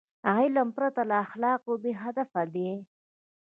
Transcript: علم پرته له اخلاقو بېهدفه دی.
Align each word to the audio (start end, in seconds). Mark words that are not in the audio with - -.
علم 0.33 0.67
پرته 0.77 1.01
له 1.09 1.15
اخلاقو 1.25 1.73
بېهدفه 1.83 2.43
دی. 2.53 2.69